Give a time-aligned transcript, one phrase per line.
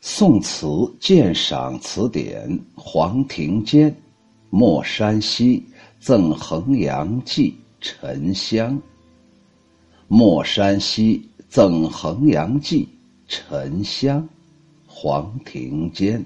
[0.00, 0.66] 宋词
[1.00, 3.90] 鉴赏词典，黄庭坚，
[4.48, 5.66] 《莫山西
[5.98, 7.50] 赠衡阳记》
[7.80, 8.80] 沉香。
[10.06, 12.88] 莫山西赠衡阳记，
[13.26, 14.26] 沉香，
[14.86, 16.24] 黄庭坚。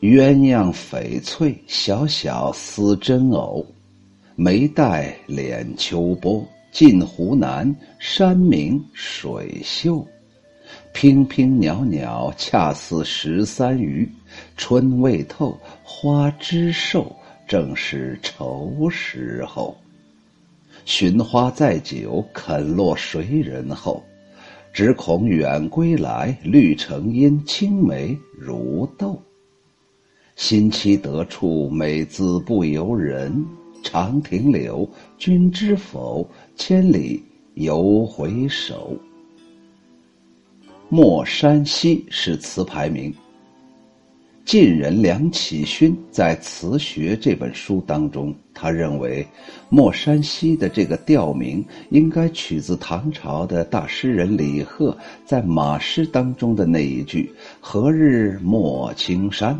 [0.00, 3.64] 鸳鸯翡翠，小小似真藕，
[4.36, 6.42] 眉黛脸秋波，
[6.72, 10.02] 近湖南，山明水秀。
[10.92, 14.08] 娉娉袅袅，恰似十三余。
[14.56, 17.14] 春未透，花枝瘦，
[17.46, 19.76] 正是愁时候。
[20.84, 24.02] 寻花载酒，肯落谁人后？
[24.72, 29.20] 只恐远归来，绿成阴，青梅如豆。
[30.36, 33.44] 新期得处，美姿不由人。
[33.82, 34.88] 长亭柳，
[35.18, 36.28] 君知否？
[36.56, 37.22] 千里
[37.54, 38.96] 犹回首。
[40.92, 43.14] 莫山西是词牌名。
[44.44, 49.24] 晋人梁启勋在《词学》这本书当中，他认为
[49.68, 57.32] 莫山西的这个调名应该取自唐朝的大诗人李贺在《马诗》当中的那一句
[57.62, 59.56] “何日莫青山”。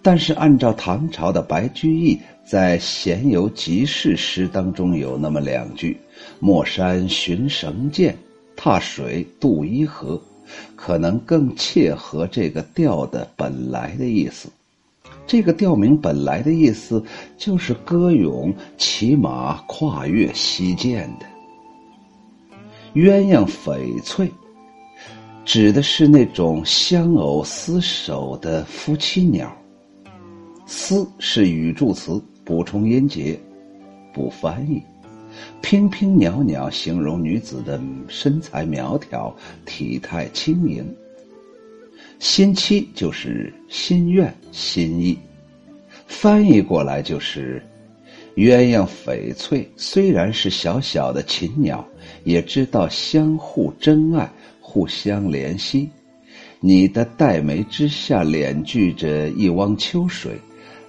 [0.00, 5.94] 但是，按照唐朝的白居易在《闲游集市》诗当中有那么两句
[6.40, 8.16] ：“莫山寻绳箭。”
[8.56, 10.20] 踏水渡伊河，
[10.76, 14.48] 可能更切合这个调的本来的意思。
[15.26, 17.02] 这个调名本来的意思
[17.38, 21.26] 就是歌咏骑马跨越西涧的。
[22.94, 24.30] 鸳鸯翡翠，
[25.44, 29.50] 指的是那种相偶厮守的夫妻鸟。
[30.66, 33.38] 厮是语助词，补充音节，
[34.12, 34.82] 不翻译。
[35.62, 40.84] 娉娉袅袅形容女子的身材苗条、体态轻盈。
[42.18, 45.18] 心期就是心愿、心意，
[46.06, 47.60] 翻译过来就是
[48.36, 49.68] 鸳鸯翡翠。
[49.76, 51.84] 虽然是小小的禽鸟，
[52.22, 54.30] 也知道相互珍爱、
[54.60, 55.90] 互相怜惜。
[56.60, 60.38] 你的黛眉之下敛聚着一汪秋水。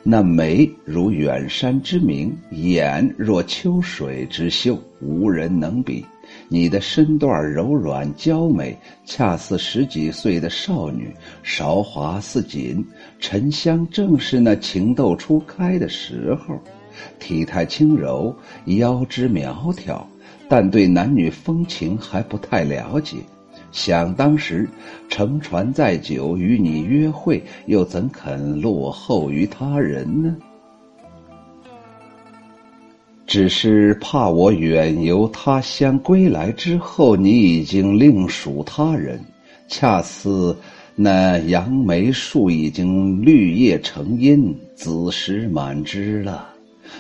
[0.06, 6.06] 那眉如远山之明，眼若秋水之秀，无人能比。
[6.50, 11.10] 你的身段柔软娇美，恰似十几岁的少女，
[11.42, 12.86] 韶华似锦。
[13.18, 16.60] 沉香正是那情窦初开的时候，
[17.18, 20.06] 体态轻柔，腰肢苗条，
[20.50, 23.18] 但对男女风情还不太了解。
[23.74, 24.70] 想当时，
[25.10, 30.34] 乘船载酒与你约会，又怎肯落后于他人呢？
[33.26, 39.20] 只是怕我远游他乡归来之后，你已经另属他人，
[39.68, 40.56] 恰似
[40.94, 46.53] 那杨梅树已经绿叶成荫，子时满枝了。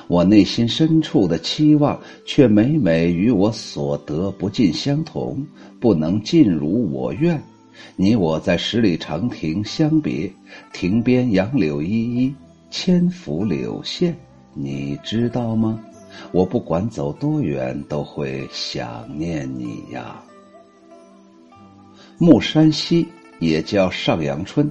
[0.08, 5.46] 我内心深处的期望，却每每与我所得不尽相同，
[5.80, 7.42] 不能尽如我愿。
[7.96, 10.32] 你我在十里长亭相别，
[10.72, 12.34] 亭边杨柳依依，
[12.70, 14.16] 千幅柳线，
[14.54, 15.80] 你知道吗？
[16.32, 20.24] 我不管走多远，都会想念你呀。
[22.20, 23.08] 木山西
[23.40, 24.70] 也叫上阳春，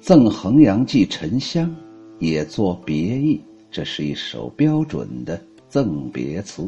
[0.00, 1.72] 赠衡阳寄沉香，
[2.18, 3.40] 也作别意。
[3.76, 5.38] 这是一首标准的
[5.68, 6.66] 赠别词。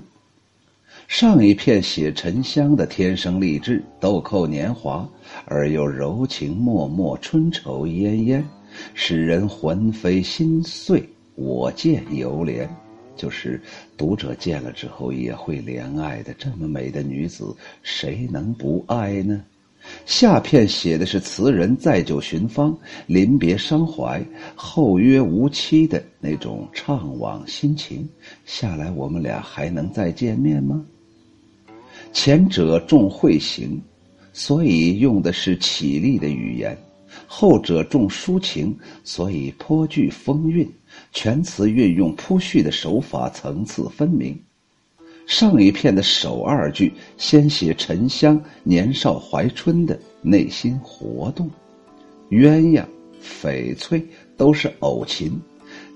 [1.07, 5.09] 上一片写沉香的天生丽质、豆蔻年华，
[5.47, 8.45] 而又柔情脉脉、春愁恹恹，
[8.93, 11.03] 使人魂飞心碎。
[11.35, 12.69] 我见犹怜，
[13.17, 13.59] 就是
[13.97, 16.35] 读者见了之后也会怜爱的。
[16.35, 19.43] 这么美的女子，谁能不爱呢？
[20.05, 24.23] 下片写的是词人载酒寻芳、临别伤怀、
[24.55, 28.09] 后约无期的那种怅惘心情。
[28.45, 30.85] 下来，我们俩还能再见面吗？
[32.13, 33.81] 前者重会行，
[34.33, 36.75] 所以用的是绮丽的语言；
[37.27, 40.71] 后者重抒情，所以颇具风韵。
[41.13, 44.39] 全词运用铺叙的手法，层次分明。
[45.29, 51.51] 上一片的首二句先写沉香年少怀春的内心活动，
[52.31, 52.83] 鸳鸯、
[53.23, 54.03] 翡翠
[54.39, 55.39] 都是偶禽，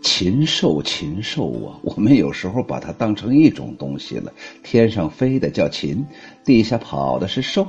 [0.02, 1.80] 禽兽禽兽啊！
[1.82, 4.30] 我们有时候把它当成一种东西了，
[4.62, 6.04] 天上飞的叫禽，
[6.44, 7.66] 地下跑的是兽，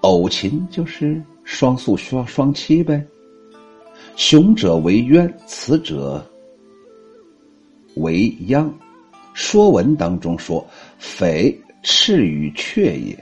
[0.00, 3.06] 偶禽就是双宿双双栖呗。
[4.16, 6.28] 雄者为鸳，雌者
[7.94, 8.64] 为鸯。
[9.36, 10.66] 《说文》当中说
[10.98, 13.14] ：“翡，赤与雀也；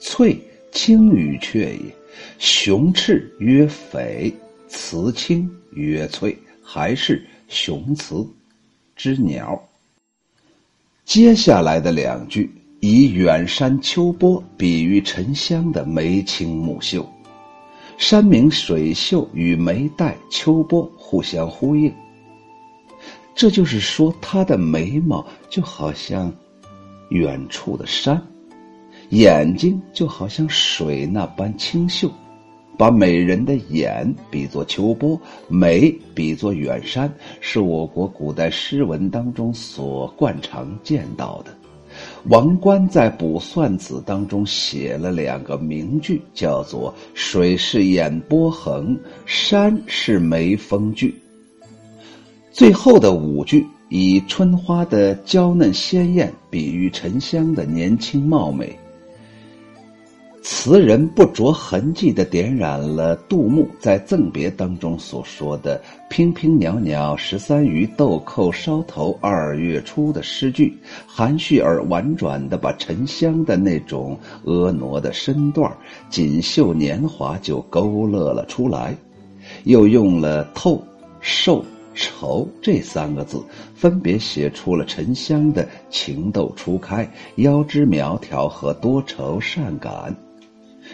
[0.00, 0.34] 翠，
[0.72, 1.94] 青与雀也。
[2.38, 4.32] 雄赤曰翡，
[4.68, 8.26] 雌青曰翠，还是雄雌
[8.96, 9.62] 之鸟。
[11.04, 17.06] 接下来的两句以远山秋波比喻沉香的眉清目秀，
[17.98, 21.92] 山明水秀与眉黛秋波互相呼应。
[23.40, 26.30] 这就是说，他的眉毛就好像
[27.08, 28.22] 远处的山，
[29.12, 32.12] 眼睛就好像水那般清秀。
[32.76, 37.10] 把美人的眼比作秋波，眉比作远山，
[37.40, 41.50] 是我国古代诗文当中所惯常见到的。
[42.24, 48.94] 王观在《卜算子》当中写了两个名句，叫做“水是眼波横，
[49.24, 51.14] 山是眉峰聚”。
[52.52, 58.76] 最后的五句以春花的娇嫩鲜艳比喻沉香的年轻貌美。
[60.42, 65.80] 词人不着痕迹地点染了杜牧在赠别当中所说的
[66.10, 70.76] “娉娉袅袅十三余，豆蔻梢头二月初”的诗句，
[71.06, 75.70] 含蓄而婉转地把沉香的那种婀娜的身段、
[76.08, 78.96] 锦绣年华就勾勒了出来，
[79.64, 80.82] 又用了“透
[81.20, 81.64] ”“瘦
[82.00, 83.44] ”“愁”这三个字，
[83.74, 87.06] 分别写出了沉香的情窦初开、
[87.36, 90.16] 腰肢苗条和多愁善感。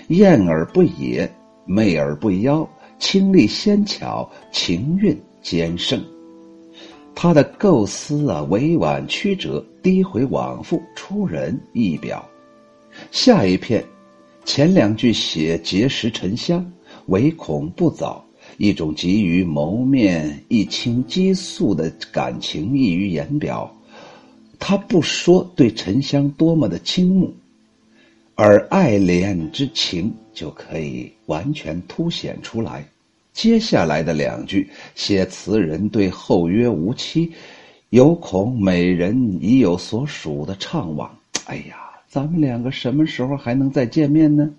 [0.09, 1.31] 艳而不野，
[1.65, 2.69] 媚而不妖，
[2.99, 6.05] 清丽纤巧，情韵兼胜。
[7.15, 12.23] 他的构思啊，委婉曲折，低回往复，出人意表。
[13.11, 13.83] 下一片，
[14.45, 16.71] 前两句写结识沉香，
[17.07, 18.26] 唯恐不早，
[18.57, 23.73] 一种急于谋面一清激素的感情溢于言表。
[24.59, 27.33] 他不说对沉香多么的倾慕。
[28.35, 32.87] 而爱恋之情就可以完全凸显出来。
[33.33, 37.33] 接下来的两句写词人对后约无期，
[37.91, 41.09] 有恐美人已有所属的怅惘。
[41.47, 41.77] 哎呀，
[42.09, 44.51] 咱们两个什么时候还能再见面呢？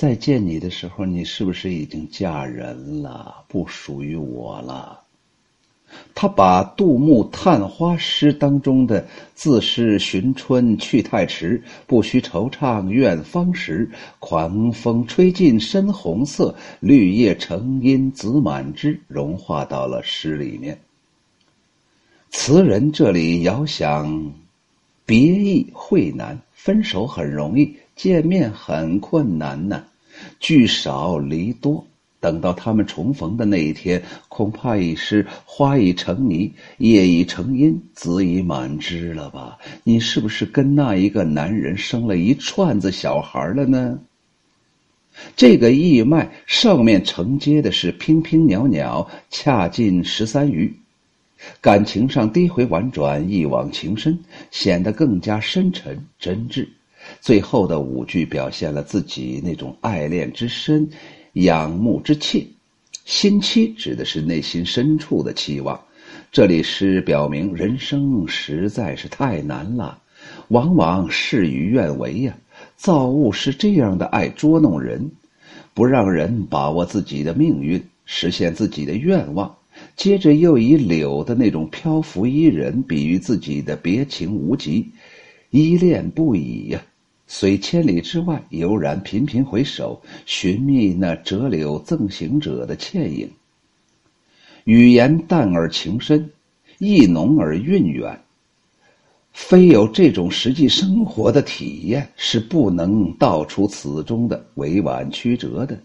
[0.00, 4.98] 再见你的时候，你是不是已经嫁人了，不属于我了？
[6.14, 9.06] 他把杜牧探花诗当中的
[9.36, 13.90] “自是寻春去太迟，不须惆怅怨芳时。
[14.20, 20.80] 狂风吹尽深红色，绿叶成荫子满枝”融化到了诗里面。
[22.30, 24.32] 词人这里遥想，
[25.04, 29.84] 别意会难，分手很容易，见面很困难呢，
[30.38, 31.86] 聚少离多。
[32.20, 39.56] 等到他们重逢的那一天，恐怕已是花已成泥，叶已成荫，子已满枝了吧？
[39.84, 43.98] 你是不是跟那一个男人生了一串子小孩了呢？
[45.34, 50.70] 这个义脉上面承接的是娉娉袅袅，恰近十三余，
[51.62, 54.18] 感情上低回婉转，一往情深，
[54.50, 56.68] 显得更加深沉真挚。
[57.20, 60.88] 最后的五句表现了自己那种爱恋之深。
[61.34, 62.44] 仰慕之切，
[63.04, 65.80] 心期指的是内心深处的期望。
[66.32, 70.00] 这里是表明人生实在是太难了，
[70.48, 72.36] 往往事与愿违呀。
[72.76, 75.10] 造物是这样的爱捉弄人，
[75.72, 79.56] 不让人把握自己的命运，实现自己的愿望。
[79.96, 84.90] 接着又以柳的那种漂浮依人，比喻自己的别情无极，
[85.50, 86.82] 依恋不已呀。
[87.32, 93.30] 虽千里之外，悠然频频回首，寻觅那折柳赠行者的倩影。
[94.64, 96.28] 语言淡而情深，
[96.78, 98.20] 意浓而韵远。
[99.32, 105.78] 非有这种实际生活的体验，是不能道出此中的委婉曲折的。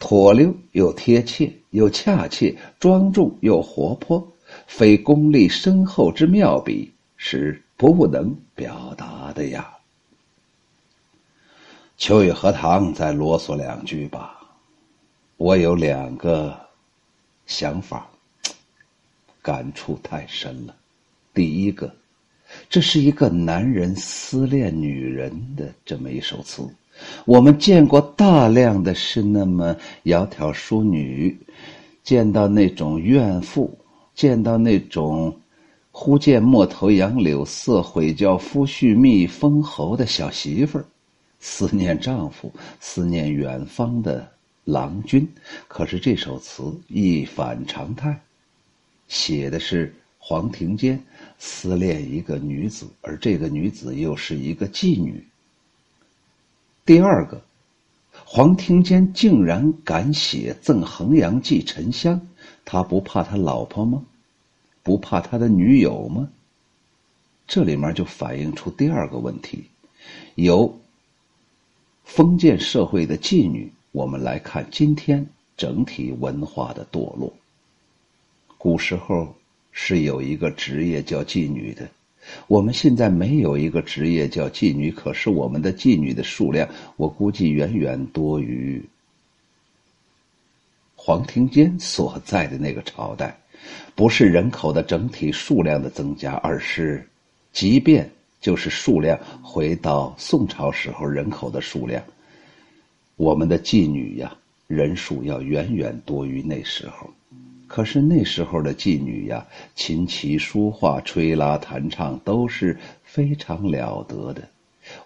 [0.00, 4.26] 妥溜又贴切，又恰切，庄重又活泼，
[4.66, 9.72] 非功力深厚之妙笔，是不能表达的呀。
[12.00, 14.40] 秋雨荷塘，再啰嗦两句吧。
[15.36, 16.58] 我有两个
[17.44, 18.08] 想法，
[19.42, 20.74] 感触太深了。
[21.34, 21.94] 第一个，
[22.70, 26.66] 这是一个男人思念女人的这么一首词。
[27.26, 31.38] 我们见过大量的是那么窈窕淑女，
[32.02, 33.78] 见到那种怨妇，
[34.14, 35.38] 见到那种
[35.92, 40.86] 忽见陌头杨柳色，悔教夫婿觅封侯的小媳妇儿。
[41.40, 44.30] 思念丈夫，思念远方的
[44.64, 45.26] 郎君。
[45.66, 48.20] 可是这首词一反常态，
[49.08, 51.02] 写的是黄庭坚
[51.38, 55.26] 思念一个女子，而这个女子又是一个妓女。
[56.84, 57.40] 第二个，
[58.24, 62.20] 黄庭坚竟然敢写《赠衡阳寄》沉香，
[62.64, 64.02] 他不怕他老婆吗？
[64.82, 66.28] 不怕他的女友吗？
[67.46, 69.64] 这里面就反映出第二个问题：
[70.34, 70.79] 由
[72.12, 75.24] 封建社会的妓女，我们来看今天
[75.56, 77.32] 整体文化的堕落。
[78.58, 79.32] 古时候
[79.70, 81.88] 是有一个职业叫妓女的。
[82.48, 88.82] 我们现在没有一个职业叫妓女，可是我们的妓女的数量，我估计远远多于
[90.96, 93.38] 黄庭坚所在的那个朝代。
[93.94, 97.08] 不是人口的整体数量的增加，而是，
[97.52, 102.02] 即便就是数量回到宋朝时候人口的数量，
[103.16, 104.34] 我们的妓女呀
[104.66, 107.10] 人数要远远多于那时候。
[107.66, 114.42] 可是那时候的妓女呀，琴棋书画、吹拉弹唱都是非常了得的，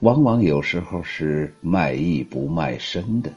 [0.00, 3.31] 往往有时候是卖艺不卖身的。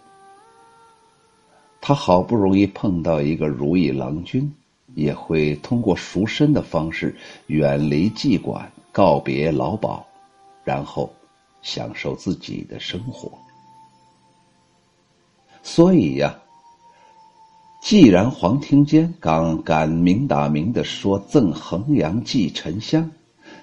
[1.82, 4.50] 他好不容易碰到一个如意郎君，
[4.96, 7.14] 也会通过赎身的方式
[7.48, 10.04] 远离妓馆，告别劳保，
[10.64, 11.14] 然后
[11.62, 13.32] 享受自己的生活。
[15.62, 16.36] 所以呀。
[17.80, 23.10] 既然黄庭坚刚敢明打明的说赠衡阳寄沉香，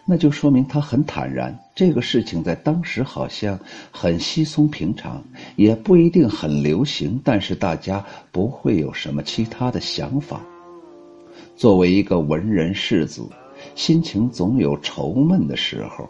[0.07, 1.59] 那就说明他很坦然。
[1.75, 3.59] 这个事情在当时好像
[3.91, 5.23] 很稀松平常，
[5.57, 10.41] 也不一定很流行，但是大家不会有什么其他的想法。
[11.57, 13.29] 作为一个文人士子，
[13.75, 16.09] 心情总有愁闷的时候，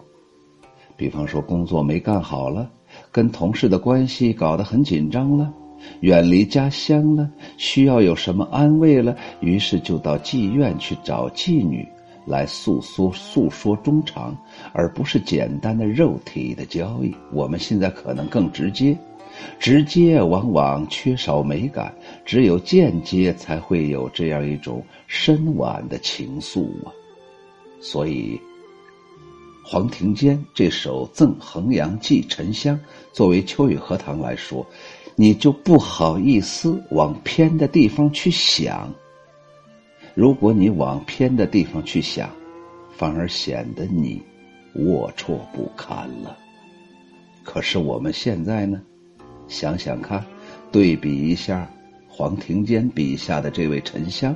[0.97, 2.71] 比方说工作没干好了，
[3.11, 5.52] 跟同事的关系搞得很紧张了。
[6.00, 11.87] 远离家乡了，需要有什么安慰了，于是就到妓院去找妓女
[12.26, 14.35] 来诉说诉说衷肠，
[14.73, 17.14] 而不是简单的肉体的交易。
[17.33, 18.97] 我们现在可能更直接，
[19.59, 21.94] 直接往往缺少美感，
[22.25, 26.92] 只有间接才会有这样一种深婉的情愫啊。
[27.85, 28.41] 所以，
[29.62, 32.75] 黄庭坚这首《赠衡阳寄沉香》，
[33.12, 34.67] 作为秋雨荷塘来说。
[35.17, 38.93] 你就不好意思往偏的地方去想。
[40.12, 42.29] 如果你往偏的地方去想，
[42.97, 44.21] 反而显得你
[44.75, 46.37] 龌龊不堪了。
[47.45, 48.83] 可是我们现在呢？
[49.47, 50.25] 想想看，
[50.73, 51.71] 对比一下
[52.09, 54.35] 黄庭坚笔下的这位沉香，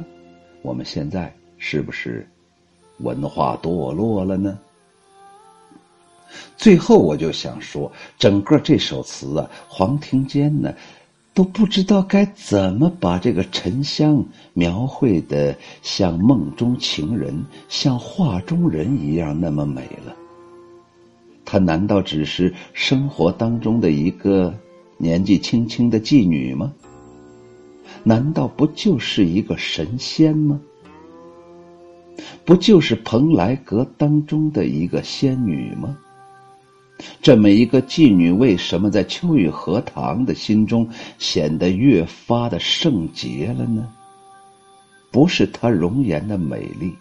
[0.63, 2.25] 我们现在是不是
[2.99, 4.59] 文化堕落了呢？
[6.57, 10.75] 最后，我就想说，整个这首词啊，黄庭坚呢，
[11.33, 20.15] 都不知道该怎么把这个沉香描绘的像梦中情人、像画中人一样那么美了。
[21.45, 24.53] 她难道只是生活当中的一个
[24.99, 26.73] 年纪轻轻的妓女吗？
[28.03, 30.61] 难道不就是一个神仙吗？
[32.45, 35.97] 不就是蓬莱阁当中的一个仙女吗？
[37.23, 43.89] 这么一个妓女，为什么在秋雨荷塘的心中显得越发的圣洁了呢？
[45.13, 46.93] 不是她容颜的美丽，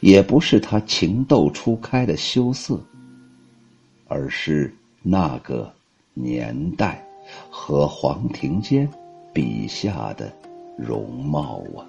[0.00, 2.80] 也不是她情窦初开的羞涩，
[4.08, 5.70] 而是那个
[6.14, 7.04] 年代
[7.50, 8.88] 和黄庭坚
[9.32, 10.32] 笔下的
[10.78, 11.84] 容貌啊！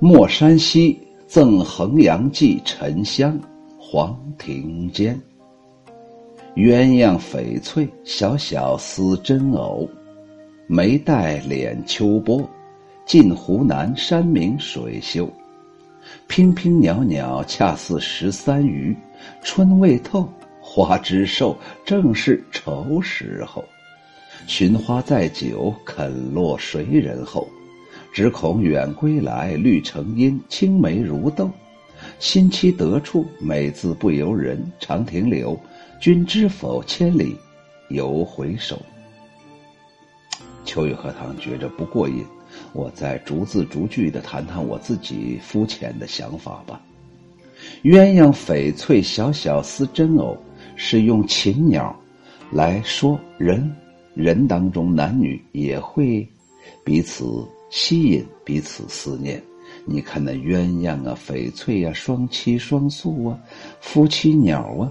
[0.00, 3.38] 莫山西赠衡阳记沉香。
[3.80, 5.18] 黄庭坚，
[6.54, 9.88] 鸳鸯翡翠，小小思真偶，
[10.66, 12.48] 眉黛敛秋波，
[13.06, 15.26] 近湖南山明水秀，
[16.28, 18.94] 娉娉袅袅，恰似十三余。
[19.42, 20.28] 春未透，
[20.60, 23.64] 花枝瘦，正是愁时候。
[24.46, 27.48] 寻花载酒，肯落谁人后？
[28.12, 31.50] 只恐远归来，绿成荫，青梅如豆。
[32.18, 34.64] 新期得处，美自不由人。
[34.78, 35.58] 长亭柳，
[36.00, 36.82] 君知否？
[36.84, 37.36] 千里
[37.90, 38.80] 犹回首。
[40.64, 42.24] 秋雨荷塘觉着不过瘾，
[42.72, 46.80] 我再逐字逐句的谈谈我自己肤浅的想法吧。
[47.82, 50.36] 鸳鸯翡翠，小小似真藕，
[50.76, 51.94] 是用禽鸟
[52.52, 53.74] 来说人，
[54.14, 56.26] 人当中男女也会
[56.84, 59.42] 彼此吸引，彼此思念。
[59.84, 63.38] 你看那鸳鸯啊，翡翠啊，双栖双宿啊，
[63.80, 64.90] 夫妻鸟啊，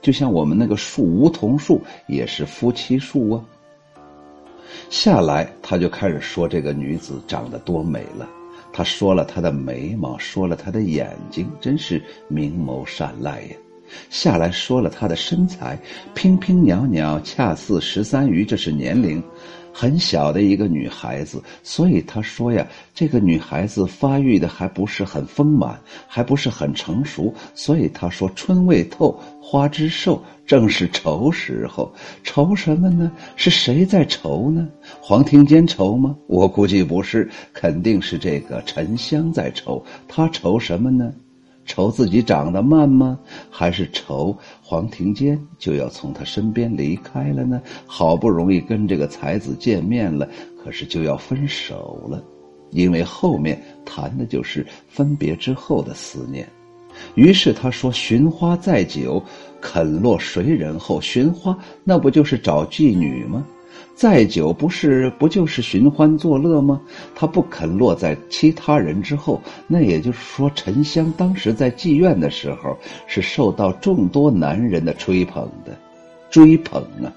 [0.00, 3.44] 就像我们那个树梧桐树也是夫妻树啊。
[4.90, 8.28] 下来他就开始说这个女子长得多美了，
[8.72, 13.56] 他说了她的眉毛，说了她的眼睛，真是明眸善睐呀。
[14.08, 15.78] 下来说了她的身材，
[16.14, 19.22] 娉娉袅袅，恰似十三余，这是年龄。
[19.72, 31.92] 很小的一个女孩子，所以他说呀，这个女孩子发育的还不是很丰满，还不是很成熟，所以他说春未透，花枝瘦，正是愁时候。
[32.22, 33.10] 愁什么呢？
[33.34, 34.68] 是谁在愁呢？
[35.00, 36.14] 黄庭坚愁吗？
[36.26, 39.82] 我估计不是，肯定是这个沉香在愁。
[40.06, 41.12] 他愁什么呢？
[41.64, 43.18] 愁自己长得慢吗？
[43.50, 47.60] 还是愁黄庭坚就要从他身边离开了呢？
[47.86, 50.28] 好不容易跟这个才子见面了，
[50.62, 52.22] 可是就要分手了，
[52.70, 56.48] 因为后面谈的就是分别之后的思念。
[57.14, 59.22] 于是他说：“寻花载酒，
[59.62, 61.00] 肯落谁人后？
[61.00, 63.46] 寻花那不就是找妓女吗？”
[64.02, 66.80] 再久不是不就是寻欢作乐吗？
[67.14, 75.78] 他不肯落在其他人之后，那也就是说，沉香当时在妓院的时候是受到众多男人的吹捧的，
[76.30, 77.14] 追捧啊！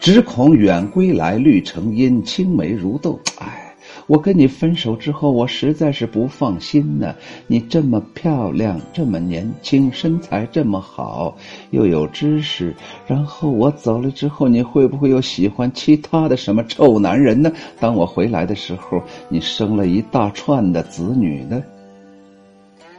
[0.00, 3.20] 只恐远归来绿成荫，青梅如豆。
[3.38, 3.65] 哎。
[4.06, 7.14] 我跟你分手之后，我实在是不放心呢。
[7.48, 11.36] 你这么漂亮，这么年轻，身材这么好，
[11.70, 12.72] 又有知识，
[13.06, 17.52] 然后我走了之后，你会不会又喜欢其他的什么臭男人呢？
[17.80, 21.60] 当我回来的时候，你生了一大串的子女呢。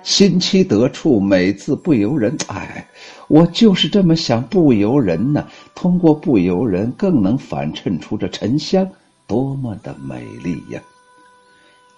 [0.03, 2.35] 心妻得处，美字不由人。
[2.47, 2.85] 哎，
[3.29, 5.45] 我就是这么想，不由人呢。
[5.73, 8.85] 通过不由人，更能反衬出这沉香
[9.25, 10.81] 多么的美丽呀。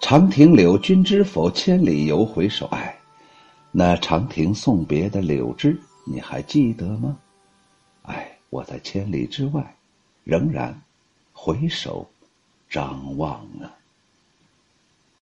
[0.00, 1.50] 长亭柳，君知否？
[1.50, 2.66] 千里游回首。
[2.68, 2.98] 哎，
[3.70, 7.16] 那长亭送别的柳枝，你还记得吗？
[8.02, 9.76] 哎，我在千里之外，
[10.24, 10.82] 仍然
[11.32, 12.10] 回首
[12.68, 13.70] 张望啊。